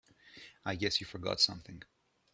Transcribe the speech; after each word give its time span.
I 0.65 0.77
guess 0.77 0.99
you 0.99 1.05
forgot 1.05 1.39
something. 1.39 1.83